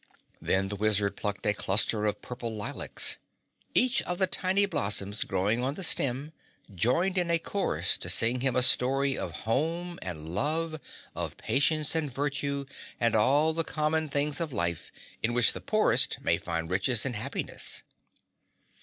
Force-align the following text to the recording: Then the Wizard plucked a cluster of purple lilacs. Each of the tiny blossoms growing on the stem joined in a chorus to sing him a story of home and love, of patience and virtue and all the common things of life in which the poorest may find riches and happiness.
Then 0.41 0.69
the 0.69 0.75
Wizard 0.75 1.15
plucked 1.15 1.45
a 1.45 1.53
cluster 1.53 2.07
of 2.07 2.23
purple 2.23 2.51
lilacs. 2.55 3.17
Each 3.75 4.01
of 4.01 4.17
the 4.17 4.25
tiny 4.25 4.65
blossoms 4.65 5.23
growing 5.23 5.63
on 5.63 5.75
the 5.75 5.83
stem 5.83 6.33
joined 6.73 7.19
in 7.19 7.29
a 7.29 7.37
chorus 7.37 7.99
to 7.99 8.09
sing 8.09 8.41
him 8.41 8.55
a 8.55 8.63
story 8.63 9.15
of 9.15 9.41
home 9.45 9.99
and 10.01 10.29
love, 10.29 10.79
of 11.15 11.37
patience 11.37 11.93
and 11.93 12.11
virtue 12.11 12.65
and 12.99 13.15
all 13.15 13.53
the 13.53 13.63
common 13.63 14.09
things 14.09 14.41
of 14.41 14.51
life 14.51 14.91
in 15.21 15.33
which 15.33 15.53
the 15.53 15.61
poorest 15.61 16.17
may 16.23 16.37
find 16.39 16.71
riches 16.71 17.05
and 17.05 17.15
happiness. 17.15 17.83